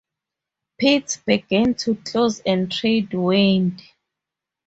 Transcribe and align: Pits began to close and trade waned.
Pits 0.79 1.17
began 1.17 1.75
to 1.75 1.93
close 1.93 2.39
and 2.39 2.71
trade 2.71 3.13
waned. 3.13 3.83